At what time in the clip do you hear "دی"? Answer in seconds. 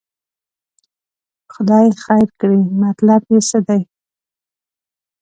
3.67-3.81